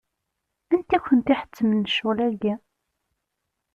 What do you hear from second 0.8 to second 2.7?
i kent-iḥettmen ccɣel-agi?